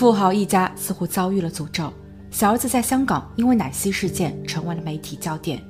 [0.00, 1.92] 富豪一家似乎遭遇了诅咒，
[2.30, 5.62] 小儿子在香港因为奶昔事件成为了媒体焦点。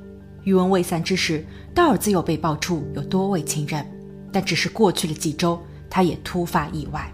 [0.45, 3.85] 余文未散之时，大儿子又被爆出有多位情人，
[4.33, 7.13] 但只是过去了几周，他也突发意外。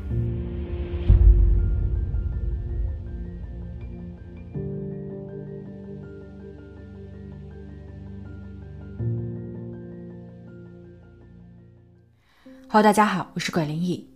[12.68, 14.06] Hello，大家好，我是鬼灵异。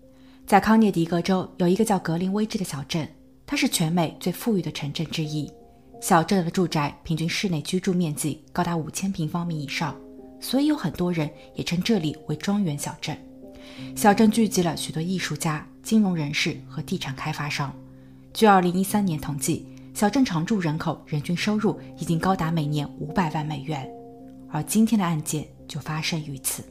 [0.51, 3.09] 在康涅狄格州有一个叫格林威治的小镇，
[3.47, 5.49] 它是全美最富裕的城镇之一。
[6.01, 9.95] 小镇的住宅平均室内居住面积高达五千平方米以上，
[10.41, 13.17] 所以有很多人也称这里为庄园小镇。
[13.95, 17.73] 小镇聚集了许多艺术家、金融人士和地产开发商。
[18.35, 23.89] 据2013年统计，小镇常住人口人均收入已经高达每年五百万美元。
[24.51, 26.65] 而今天的案件就发生于此。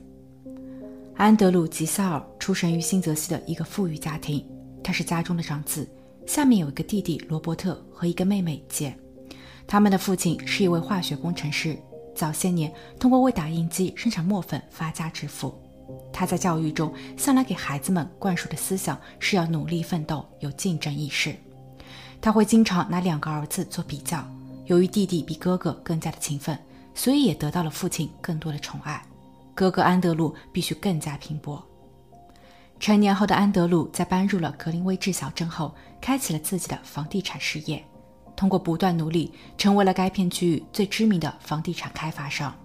[1.19, 4.41] 安德鲁·吉萨尔出生于新泽西的一个富裕家庭，
[4.81, 5.85] 他是家中的长子，
[6.25, 8.97] 下面有一个弟弟罗伯特和一个妹妹简。
[9.67, 11.77] 他们的父亲是一位化学工程师，
[12.16, 15.53] 早些年通过为打印机生产墨粉发家致富。
[16.13, 21.35] 他在教育中向来给孩子们灌输的思想是要努力奋斗，有竞争意识。
[22.22, 24.25] 他会经常拿两个儿子做比较，
[24.67, 26.57] 由于弟弟比哥哥更加的勤奋，
[26.95, 29.03] 所以也得到了父亲更多的宠爱。
[29.59, 31.61] 哥哥安德鲁必须更加拼搏。
[32.79, 37.83] 成年后的安德鲁在搬入了格林威治小镇后，开启了自己的房地产事业。
[38.38, 42.55] 通过不断努力，成为了该片区域最知名的房地产开发商。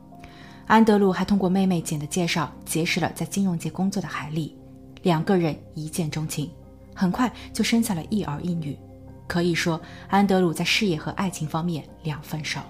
[0.69, 4.56] 安德鲁还通过妹妹简的介绍，结识了在金融界工作的海莉，
[5.03, 6.48] 两个人一见钟情，
[6.95, 8.79] 很快就生下了一儿一女。
[9.27, 12.61] 可以说，安德鲁在事业和爱情方面两分手。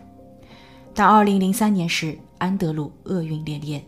[0.94, 3.84] 但2003年时，安德鲁厄运连连。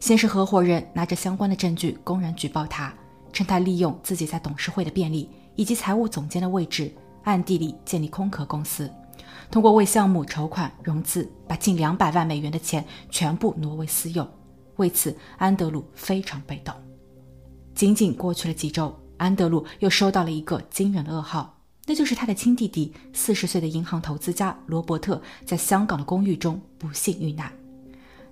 [0.00, 2.92] 先是合伙人拿着相关的证据公然举报他，
[3.32, 6.92] 称他利用自己在董事会的便利以及财务总监的位置，
[7.24, 8.90] 暗地里建立空壳公司，
[9.50, 14.26] 通过为项目筹款融资，把近两百万美元的钱全部挪为私用。
[14.76, 16.72] 为此，安德鲁非常被动。
[17.74, 27.52] 仅仅过去了几周，安德鲁又收到了一个惊人的噩耗，那就是他的亲弟弟四十岁的银行投资家罗伯特在香港的公寓中不幸遇难。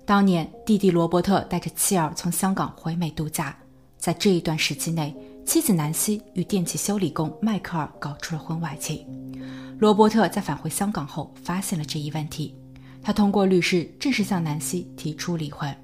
[0.07, 3.53] 当年，弟弟罗伯特带着妻儿从香港回美度假，
[3.97, 5.13] 在这一段时期内，
[5.45, 9.05] 妻子南希与电器修理工迈克尔搞出了婚外情。
[9.77, 12.55] 罗伯特在返回香港后发现了这一问题，
[13.03, 15.75] 他通过律师正式向南希提出离婚。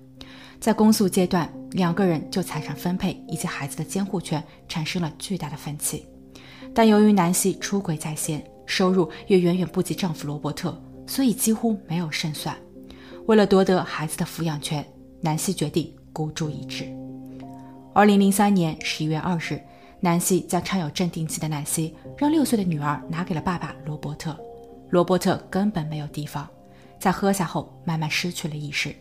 [0.58, 6.08] 在公诉阶段，两个人就财产分配以及孩子的监护权产生了巨大的分歧。
[6.74, 12.56] 但由于南希出轨在先，收入也远远不及丈夫罗伯特，所以几乎没有胜算。
[13.26, 14.86] 为了夺得孩子的抚养权，
[15.22, 16.86] 南希决定孤注一掷。
[17.94, 19.62] 二零零三年十一月二日，
[20.02, 24.38] 南希将插有镇定剂的奶昔让六岁的女儿拿给了爸爸罗伯特。
[24.90, 26.46] 罗伯特根本没有提防，
[27.00, 28.94] 在喝下后慢慢失去了意识。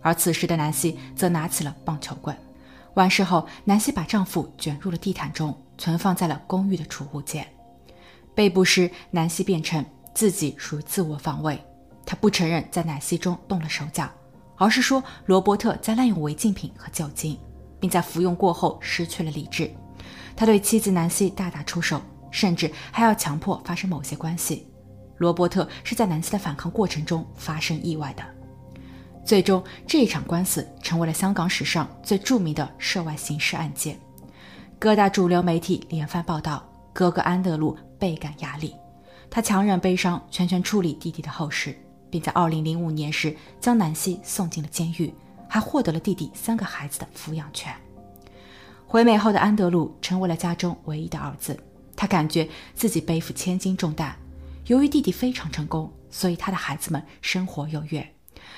[0.00, 2.34] 而此时的南希则拿起了棒球棍。
[2.94, 7.46] 完事后，南希把丈夫卷入了地毯中，存放在了公寓的储物间。
[8.34, 9.84] 被捕时，南希辩称
[10.14, 11.60] 自己属于自我防卫。
[12.06, 14.08] 他不承认在奶昔中动了手脚，
[14.56, 17.36] 而是说罗伯特在滥用违禁品和酒精，
[17.80, 19.70] 并在服用过后失去了理智。
[20.36, 22.00] 他对妻子南希大打出手，
[22.30, 24.66] 甚至还要强迫发生某些关系。
[25.18, 28.22] 罗伯特是在南希的反抗过程中发生意外的。
[29.24, 33.98] 最终，这一场官司成为了香港史上最著名的涉外刑事案件。
[34.78, 36.62] 各大主流媒体连番报道，
[36.92, 38.76] 哥哥安德鲁倍感压力，
[39.28, 41.76] 他强忍悲伤，全权处理弟弟的后事。
[42.16, 45.12] 并在2005年时将南希送进了监狱，
[45.46, 47.74] 还获得了弟弟三个孩子的抚养权。
[48.86, 51.58] 回美后的安德鲁成为了家中唯一的儿子，
[51.94, 54.16] 他感觉自己背负千斤重担。
[54.66, 58.14] 由于弟弟非常成功，所以他的孩子们生活优越。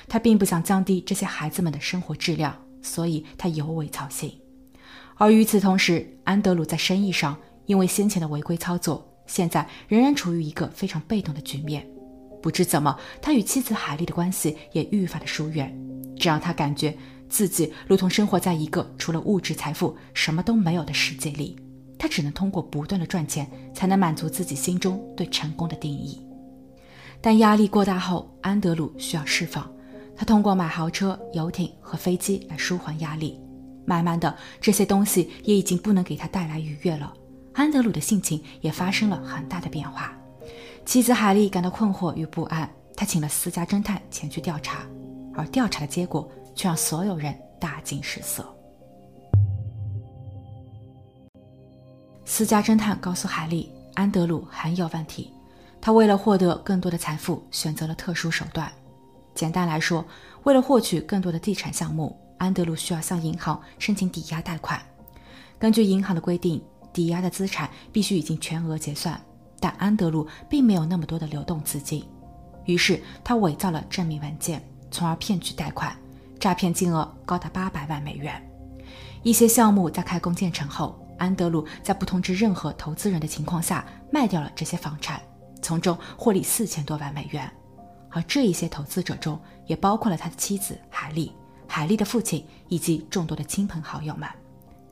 [0.07, 4.39] 他并不想降低这些孩子们的生活质量，所以他尤为操心。
[5.17, 11.85] 而与此同时，安德鲁在生意上因为先前的违规操作，现在仍然处于一个非常被动的局面。
[12.41, 15.75] 不知怎么，他与妻子海莉的关系也愈发的疏远，
[16.17, 16.97] 这让他感觉
[17.27, 21.57] 自己如同生活在一个除了物质财富什么都没有的世界里。
[21.97, 26.25] 他只能通过不断的赚钱，才能满足自己心中对成功的定义。
[27.19, 29.69] 但压力过大后，安德鲁需要释放，
[30.15, 33.37] 他通过买豪车、游艇和飞机来舒缓压力。
[33.85, 37.13] 慢慢的，这些东西也已经不能给他带来愉悦了。
[37.53, 40.17] 安德鲁的性情也发生了很大的变化。
[40.89, 44.87] 妻子海莉感到困惑与不安，她请了私家侦探前去调查，
[45.35, 48.43] 而调查的结果却让所有人大惊失色。
[52.25, 55.31] 私家侦探告诉海莉，安德鲁很有问题。
[55.79, 58.67] 他为了获得更多的财富，选择了特殊手段。
[59.35, 60.03] 简单来说，
[60.41, 64.81] 为了获取更多的地产项目，安德鲁需要向银行申请抵押贷款。
[65.59, 66.59] 根据银行的规定，
[66.91, 69.21] 抵押的资产必须已经全额结算，
[69.59, 72.05] 但安德鲁并没有那么多的流动资金，
[72.65, 75.95] 于是他伪造了证明文件，从而骗取贷款，
[76.39, 78.41] 诈骗金额高达八百万美元。
[79.21, 85.21] 一些项目在开工建成后，安德鲁在不通知任何投资人的情况下卖掉了这些房产。
[85.61, 87.51] 从中获利四千多万美元，
[88.09, 91.33] 而这一些投资者中也包括了他的妻子海莉、
[91.67, 94.27] 海莉的父亲以及众多的亲朋好友们。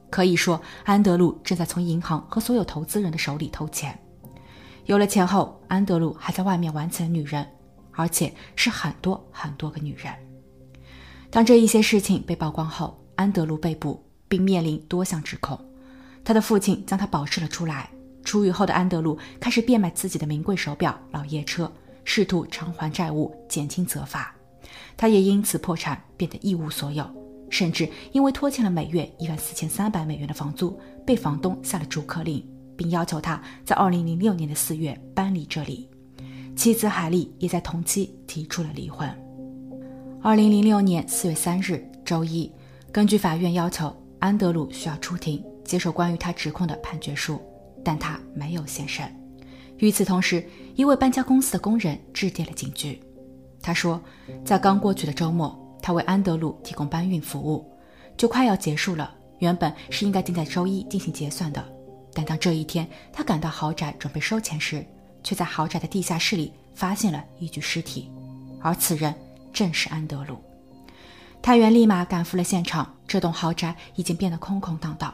[0.09, 3.97] 可以说，安德鲁正在从银行和所有投资人的手里偷钱。
[4.87, 7.45] 有了钱后，安德鲁还在外面玩起了女人，
[7.91, 10.13] 而且是很多很多个女人。
[11.29, 15.59] 当这一些事情被曝光后，安德鲁被捕，并面临多项指控。
[16.23, 17.89] 他的父亲将他保释了出来。
[18.23, 21.69] 出狱后的安德鲁开始变卖自己的名贵手表、老爷车，
[22.05, 24.33] 试图偿还债务，减轻责罚。
[24.95, 27.05] 他也因此破产，变得一无所有，
[27.49, 32.41] 甚至因为拖欠了每月一万四千三百美元的房租，被房东下了逐客令，
[32.77, 35.89] 并要求他在二零零六年的四月搬离这里。
[36.55, 39.09] 妻子海莉也在同期提出了离婚。
[40.21, 42.51] 二零零六年四月三日周一，
[42.91, 47.41] 根据法院要求，安德鲁需要出庭接受关于他指控的判决书。
[47.83, 49.05] 但他没有现身。
[49.77, 50.45] 与此同时，
[50.75, 52.99] 一位搬家公司的工人致电了警局。
[53.61, 54.01] 他说，
[54.43, 57.65] 在刚过去的周末，他为安德鲁提供搬运服务，
[58.17, 59.13] 就快要结束了。
[59.39, 61.63] 原本是应该定在周一进行结算的，
[62.17, 64.83] 但当这一天他赶到豪宅准备收钱时，
[65.21, 68.11] 却在豪宅的地下室里发现了一具尸体，
[68.59, 69.13] 而此人
[69.53, 70.41] 正是安德鲁。
[71.43, 75.13] 探员立马赶赴了现场，这栋豪宅已经变得空空荡荡。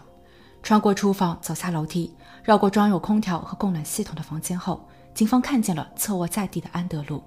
[0.61, 2.09] 穿过厨房，走下楼梯，
[2.41, 7.21] 绕过装有空调和供暖系统的房间后，警方看见了侧卧在地的安德鲁。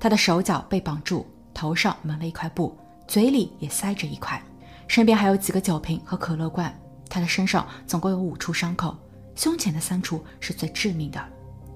[0.00, 2.74] 他的手脚被绑住，头上蒙了一块布，
[3.06, 4.42] 嘴里也塞着一块，
[4.88, 6.74] 身边还有几个酒瓶和可乐罐。
[7.10, 8.96] 他的身上总共有五处伤口，
[9.34, 11.22] 胸前的三处是最致命的。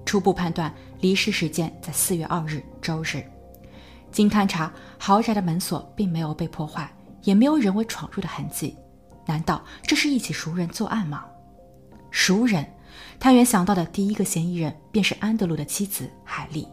[0.05, 3.23] 初步判断离世时间在四月二日周日。
[4.09, 6.89] 经勘查，豪宅的门锁并没有被破坏，
[7.23, 8.77] 也没有人为闯入的痕迹。
[9.25, 11.25] 难道这是一起熟人作案吗？
[12.09, 12.65] 熟人，
[13.19, 16.65] 探员想到的第一个嫌疑人便是安德鲁的妻子海莉。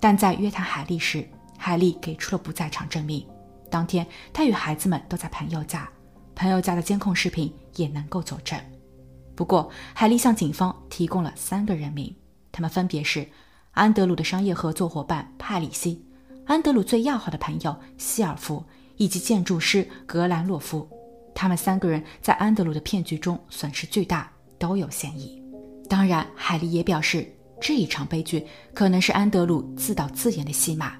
[0.00, 3.26] 但在约谈海莉时，海莉给出了不在场证明。
[3.70, 5.86] 当天，她与孩子们都在朋友家，
[6.34, 8.58] 朋友家的监控视频也能够佐证。
[9.38, 12.12] 不过，海莉向警方提供了三个人名，
[12.50, 13.24] 他们分别是
[13.70, 16.04] 安德鲁的商业合作伙伴帕里西、
[16.44, 18.64] 安德鲁最要好的朋友希尔夫
[18.96, 20.90] 以及建筑师格兰洛夫。
[21.36, 25.40] 他们三个人在安德鲁的骗局中损失巨大，都有嫌疑。
[25.88, 27.24] 当然，海莉也表示，
[27.60, 28.44] 这一场悲剧
[28.74, 30.94] 可能是安德鲁自导自演的戏码，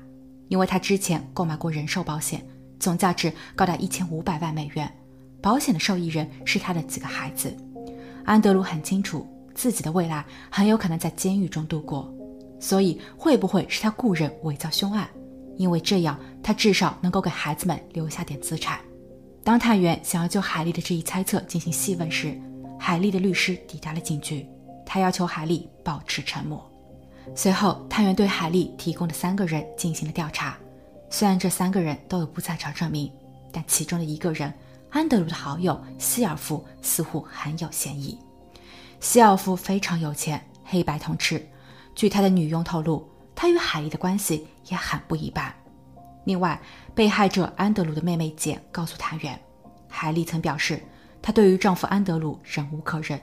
[0.46, 2.46] 因为他之前购买过人寿保险，
[2.79, 4.88] 总价值高达一千五百万美元，
[5.43, 7.52] 保险的受益人是他的几个孩子。
[8.28, 12.12] 安德鲁很清楚自己的未来很有可能在监狱中度过，
[12.60, 15.08] 所以会不会是他雇人伪造凶案？
[15.56, 18.80] 因为这样，他至少能够给孩子们留下点资产。
[19.42, 22.38] 当探员想要就海莉的这一猜测进行细问时，
[22.78, 24.46] 海莉的律师抵达了警局，
[24.84, 26.62] 他要求海莉保持沉默。
[27.34, 30.58] 随后，探员对海莉提供的三个人进行了调查。
[31.08, 33.11] 虽然这三个人都有不在场证明，
[33.50, 34.52] 但其中的一个人，
[34.90, 38.18] 安德鲁的好友希尔夫，似乎很有嫌疑。
[39.00, 41.47] 希尔夫非常有钱，黑白通吃。
[41.95, 45.54] 据他的女佣透露，他与海莉的关系也很不一般。
[46.25, 46.61] 另外，
[46.95, 49.38] 被害者安德鲁的妹妹简告诉探员，
[49.88, 50.83] 海莉曾表示，
[51.21, 53.21] 她对于丈夫安德鲁忍无可忍，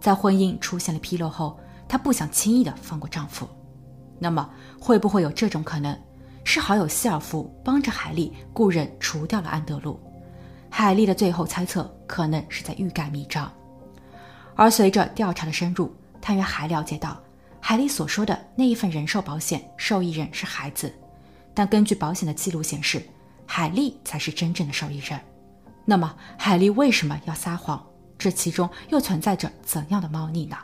[0.00, 3.48] 在婚姻出现了纰漏后，她不想轻易的放过丈夫。
[4.18, 4.48] 那么，
[4.80, 5.98] 会不会有这种可能，
[6.44, 9.98] 是好友希尔夫帮着海莉雇人除掉了安德鲁？
[10.70, 13.52] 海莉的最后猜测可能是在欲盖弥彰。
[14.54, 17.20] 而随着调查的深入，探员还了解到，
[17.60, 20.92] 海莉所说的那一份人寿保险受益人是孩子。
[21.52, 23.02] 但根据保险的记录显示，
[23.44, 25.20] 海莉才是真正的受益人。
[25.84, 27.84] 那么，海莉为什么要撒谎？
[28.16, 30.56] 这其中又存在着怎样的猫腻呢？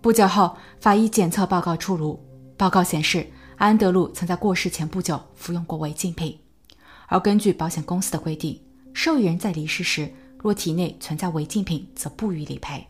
[0.00, 2.22] 不久后，法医检测报告出炉，
[2.56, 3.26] 报告显示，
[3.56, 6.38] 安德鲁曾在过世前不久服用过违禁品。
[7.08, 8.60] 而根据保险公司的规定，
[8.98, 12.82] 受益人在离世时若体内存在违禁品，则不予理赔。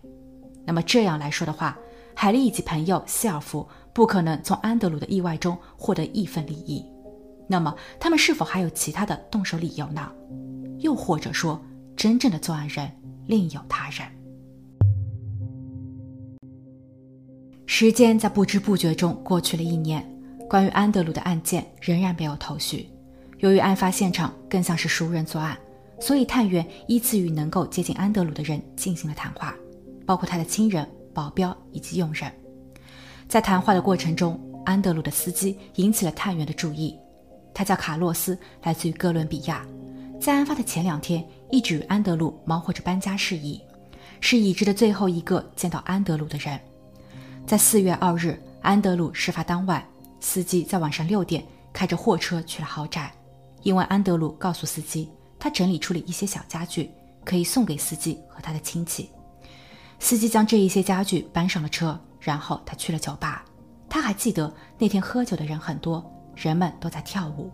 [0.65, 1.77] 那么这样来说的话，
[2.15, 3.67] 海莉以及朋友希尔夫。
[3.93, 6.85] 不可能从安德鲁的意外中获得一分利益，
[7.49, 10.13] 那么他们是否还有其他的动手理由呢？
[10.79, 11.61] 又或者说，
[11.97, 12.89] 真正的作案人
[13.27, 14.07] 另有他人？
[17.65, 20.07] 时间在不知不觉中过去了一年，
[20.49, 22.89] 关于安德鲁的案件仍然没有头绪。
[23.39, 25.59] 由于案发现场更像是熟人作案，
[25.99, 29.55] 所以探员依次与能够接近安德鲁的人进行了谈话，
[30.05, 32.31] 包括他的亲人、保镖以及佣人。
[33.29, 36.97] 在谈话的过程中，安德鲁的司机引起了探员的注意。
[37.55, 39.67] 他叫卡洛斯，来自于哥伦比亚，
[40.21, 43.61] 在案发的前两天一直与安德鲁忙活着搬家事宜，
[44.21, 46.61] 是已知的最后一个见到安德鲁的人。
[47.47, 49.83] 在四月二日，安德鲁事发当晚，
[50.21, 53.11] 司机在晚上六点开着货车去了豪宅，
[53.63, 56.91] 因为安德鲁告诉司机，他整理出了一些小家具，
[57.25, 59.11] 可以送给司机和他的亲戚。
[59.99, 63.45] 司机将这一些家具搬上了车，然后他去了酒吧。
[63.89, 66.05] 他还记得那天喝酒的人很多。
[66.37, 67.51] 人们都在跳舞，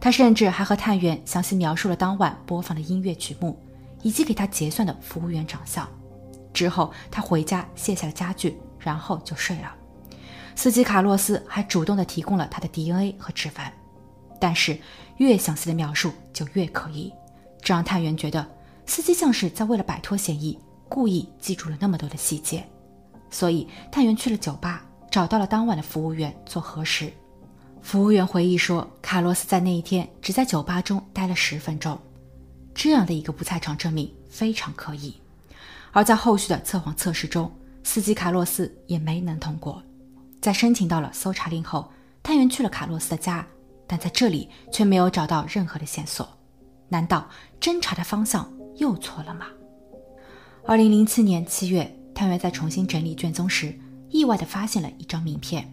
[0.00, 3.60] 他甚至还和探员详细描述了当晚播放的音乐曲目，
[4.00, 5.86] 以及给他结算的服务员长相。
[6.54, 9.74] 之后，他回家卸下了家具，然后就睡了。
[10.54, 13.72] 司机卡洛斯还主动地提供了他的 DNA 和指纹，
[14.40, 14.80] 但是
[15.18, 17.10] 越详细的描述就越可疑，
[17.62, 18.46] 这让探员觉得
[18.84, 22.62] 司机像是在为了摆脱嫌疑，故意记住了那么多的细节。
[23.30, 27.10] 所以，探员去了酒吧，找到了当晚的服务员做核实。
[27.80, 31.98] 服务员回忆说，卡洛斯在那一天只在酒吧中待了十分钟，
[32.74, 35.14] 这样的一个不在场证明非常可疑。
[35.92, 37.50] 而在后续的测谎测试中，
[37.82, 39.82] 司机卡洛斯也没能通过。
[40.42, 41.90] 在申请到了搜查令后，
[42.22, 43.46] 探员去了卡洛斯的家，
[43.86, 46.28] 但在这里却没有找到任何的线索。
[46.88, 47.28] 难道
[47.60, 49.46] 侦查的方向又错了吗？
[50.64, 53.76] 二零零七年七月，探员在重新整理卷宗时，
[54.08, 55.72] 意外地发现了一张名片。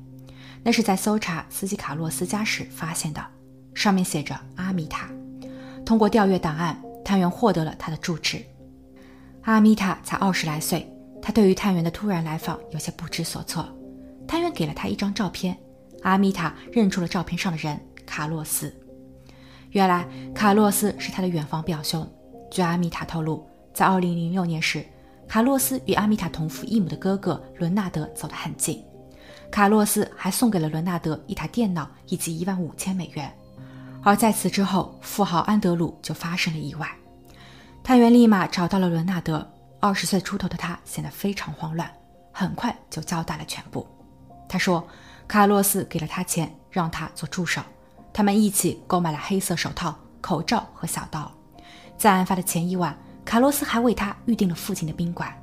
[0.63, 3.21] 那是在搜查司机卡洛斯家时发现的，
[3.73, 5.09] 上面写着阿米塔。
[5.85, 8.41] 通过调阅档案，探员获得了他的住址。
[9.41, 10.89] 阿米塔才二十来岁，
[11.21, 13.67] 他对于探员的突然来访有些不知所措。
[14.25, 15.57] 探员给了他一张照片，
[16.03, 17.77] 阿米塔认出了照片上的人
[18.13, 18.71] 卡洛斯。
[19.71, 22.07] 原来卡洛斯是他的远房表兄。
[22.51, 23.43] 据阿米塔透露，
[23.73, 24.85] 在2006年时，
[25.27, 28.85] 卡洛斯与阿米塔同父异母的哥哥伦纳德走得很近。
[29.49, 33.35] 卡洛斯还送给了伦纳德一台电脑以及一万五千美元，
[34.03, 36.87] 而在此之后，富豪安德鲁就发生了意外。
[37.83, 39.43] 探员立马找到了伦纳德，
[39.79, 41.91] 二十岁出头的他显得非常慌乱，
[42.31, 43.87] 很快就交代了全部。
[44.47, 44.87] 他说，
[45.27, 47.59] 卡洛斯给了他钱，让他做助手，
[48.13, 51.31] 他们一起购买了黑色手套、口罩和小刀。
[51.97, 55.33] 在案发的前一晚，卡洛斯还为他预定了附近的宾馆。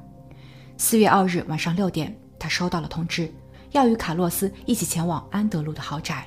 [0.77, 3.33] 四月二日晚上六点，他收到了通知。
[3.73, 6.27] 要与卡洛斯一起前往安德鲁的豪宅，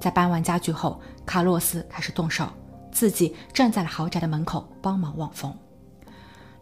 [0.00, 2.48] 在搬完家具后，卡洛斯开始动手，
[2.92, 5.56] 自己站在了豪宅的门口帮忙望风。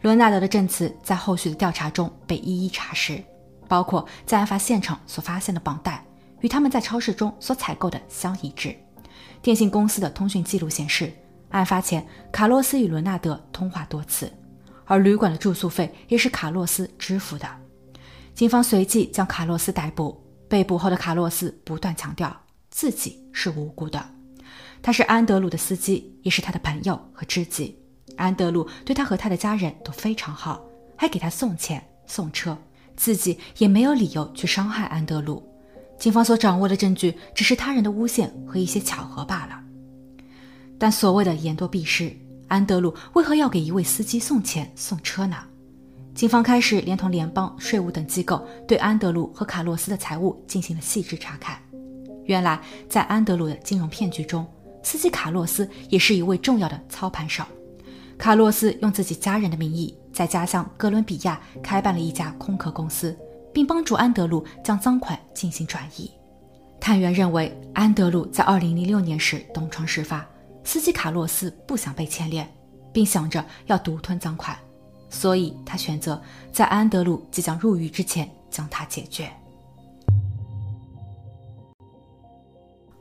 [0.01, 3.23] 伦纳德的证词在后续的调查中被一一查实，
[3.69, 6.05] 包括在案发现场所发现的绑带
[6.41, 8.75] 与他们在超市中所采购的相一致。
[9.41, 11.13] 电信公司的通讯记录显示，
[11.51, 14.33] 案发前卡洛斯与伦纳德通话多次，
[14.85, 17.47] 而旅馆的住宿费也是卡洛斯支付的。
[18.35, 20.21] 警方随即将卡洛斯逮捕。
[20.49, 24.05] 被捕后的卡洛斯不断强调自己是无辜的，
[24.83, 27.79] 他是安德鲁的司机，也是他的朋友和知己。
[28.19, 30.63] 安德鲁对他和他的家人都非常好，
[30.95, 32.55] 还给他送钱送车，
[32.95, 35.43] 自己也没有理由去伤害安德鲁。
[36.03, 39.61] 警方所掌握的证据只是他人的诬陷和一些巧合罢了。
[40.77, 42.13] 但所谓的言多必失，
[42.49, 45.37] 安德鲁为何要给一位司机送钱送车呢？
[46.13, 51.57] 警方开始连同联邦税务等机构对安德鲁和卡洛斯的财务进行了细致查看。
[52.25, 54.45] 原来，在安德鲁的金融骗局中，
[54.83, 57.45] 司机卡洛斯也是一位重要的操盘手。
[58.19, 63.17] 卡洛斯用自己家人的名义，在家乡哥伦比亚开办了一家空壳公司，
[63.55, 66.11] 并帮助安德鲁将赃款进行转移。
[66.81, 70.27] 探员认为，安德鲁在2006年时东窗事发，
[70.65, 72.49] 司机卡洛斯不想被牵连，
[72.93, 74.57] 并想着要独吞赃款。
[75.09, 76.21] 所以他选择
[76.53, 79.31] 在安德鲁即将入狱之前将他解决。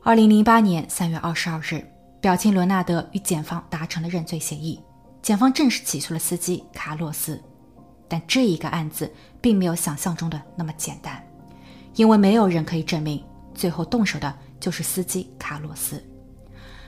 [0.04, 1.84] 二零零八年三月二十二日，
[2.20, 4.80] 表亲伦纳德与检方达成了认罪协议，
[5.22, 7.42] 检方正式起诉了司机卡洛斯。
[8.10, 9.10] 但这一个案子
[9.40, 11.24] 并没有想象中的那么简单，
[11.96, 16.02] 因为没有人可以证明最后动手的就是司机卡洛斯。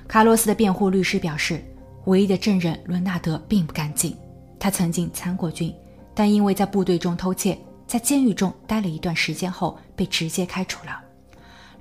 [0.08, 1.64] 卡洛斯的辩护律师表示，
[2.06, 4.16] 唯一的证人伦纳德并不干净。
[4.60, 5.74] 他曾经参过军，
[6.14, 11.02] 但因为在部队中偷窃，在监狱中待了一段时间后被直接开除了。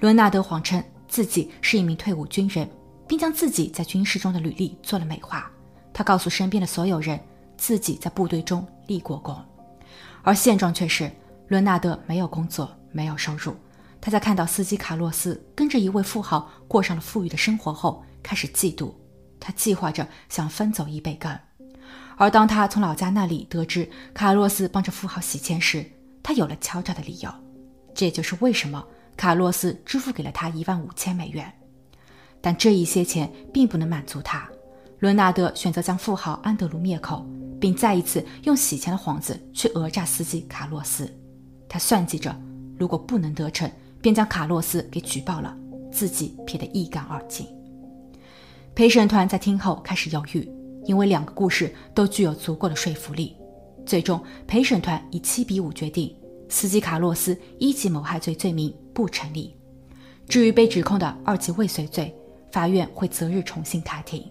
[0.00, 2.68] 伦纳德谎称自己是一名退伍军人，
[3.06, 5.48] 并将自己在军事中的履历做了美化。
[5.92, 7.20] 他告诉身边的所有人，
[7.56, 9.36] 自己在部队中立过功，
[10.22, 11.10] 而现状却是
[11.48, 13.56] 伦纳德没有工作，没有收入。
[14.00, 18.92] 他在看到司机卡洛斯跟着一位富豪过上了富裕的生活后，开始嫉妒。
[19.38, 21.36] 他计划着想分走一杯羹。
[22.16, 25.84] 而当他从老家那里得知卡洛斯帮着富豪洗钱时，
[26.22, 27.32] 他有了敲诈的理由。
[27.94, 28.84] 这也就是为什么
[29.16, 31.52] 卡洛斯支付给了他一万五千美元。
[32.40, 34.48] 但这一些钱并不能满足他。
[34.98, 37.26] 伦纳德选择将富豪安德鲁灭口，
[37.60, 41.12] 并再一次用洗钱的幌子去讹诈司机卡洛斯。
[41.68, 42.36] 他算计着，
[42.82, 43.70] 如果不能得逞。
[44.02, 45.56] 便将卡洛斯给举报了，
[45.92, 47.46] 自己撇得一干二净。
[48.74, 50.50] 陪审团在听后开始犹豫，
[50.86, 53.36] 因为两个故事都具有足够的说服力。
[53.86, 56.12] 最终，陪审团以七比五决定，
[56.48, 59.54] 司机卡洛斯一级谋害罪罪名不成立。
[60.28, 62.12] 至于被指控的二级未遂罪，
[62.50, 64.28] 法院会择日重新开庭。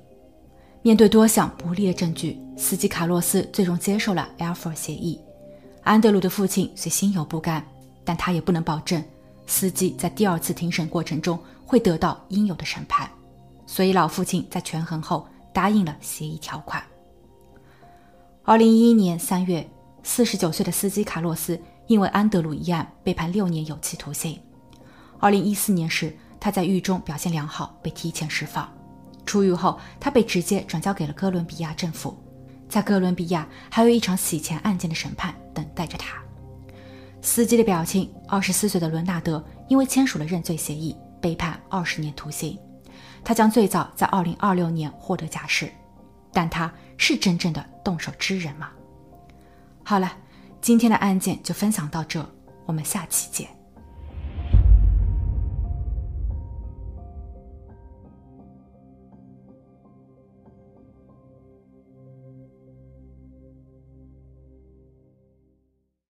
[0.81, 5.17] 面对多项不利的证据，司机卡洛斯最终接受了 a l f o r 协议。
[5.83, 7.65] 安德鲁的父亲虽心有不甘，
[8.03, 9.03] 但他也不能保证。
[9.47, 13.09] 司机在第二次庭审过程中会得到应有的审判，
[13.65, 16.81] 所以老父亲在权衡后答应了协议条款。
[18.43, 19.69] 二零一一年三月，
[20.03, 24.39] 四十九岁的司机卡洛斯因为安德鲁一案被判六年有期徒刑。
[25.19, 28.71] 二零一四年时，他在狱中表现良好，被提前释放。
[29.25, 32.17] 出狱后，他被直接转交给了哥伦比亚政府，
[32.67, 36.21] 在哥伦比亚还有一场洗钱案件的审判等待着他。
[37.21, 38.11] 司机的表情。
[38.27, 42.57] 二十四岁的伦纳德因为签署了认罪协议，被判二十年徒刑。
[43.23, 45.71] 他将最早在二零二六年获得假释，
[46.33, 48.71] 但他是真正的动手之人吗？
[49.83, 50.11] 好了，
[50.61, 52.25] 今天的案件就分享到这，
[52.65, 53.60] 我们下期见。